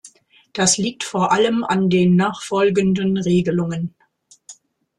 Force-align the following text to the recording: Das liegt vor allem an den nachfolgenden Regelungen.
Das 0.53 0.79
liegt 0.79 1.03
vor 1.03 1.31
allem 1.31 1.63
an 1.63 1.91
den 1.91 2.15
nachfolgenden 2.15 3.17
Regelungen. 3.17 3.93